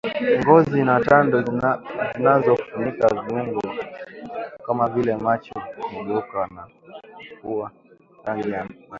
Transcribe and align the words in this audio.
Ngozi 0.41 0.79
na 0.89 0.95
tando 1.07 1.37
zinazofunika 1.43 3.07
viungo 3.21 3.61
kama 4.65 4.89
vile 4.89 5.15
macho 5.15 5.53
hugeuka 5.91 6.47
na 6.55 6.67
kuwa 7.41 7.71
rangi 8.25 8.51
ya 8.51 8.59
manjano 8.63 8.85